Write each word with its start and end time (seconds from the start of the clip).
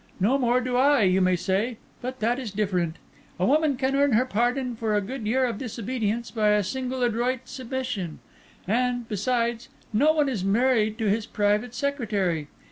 No 0.19 0.39
more 0.39 0.61
do 0.61 0.77
I, 0.77 1.03
you 1.03 1.21
may 1.21 1.35
say. 1.35 1.77
But 2.01 2.21
that 2.21 2.39
is 2.39 2.49
different. 2.49 2.95
A 3.39 3.45
woman 3.45 3.77
can 3.77 3.95
earn 3.95 4.13
her 4.13 4.25
pardon 4.25 4.75
for 4.75 4.95
a 4.95 4.99
good 4.99 5.27
year 5.27 5.45
of 5.45 5.59
disobedience 5.59 6.31
by 6.31 6.47
a 6.53 6.63
single 6.63 7.03
adroit 7.03 7.41
submission; 7.45 8.17
and, 8.67 9.07
besides, 9.07 9.69
no 9.93 10.11
one 10.11 10.27
is 10.27 10.43
married 10.43 10.97
to 10.97 11.05
his 11.07 11.27
private 11.27 11.75
secretary. 11.75 12.47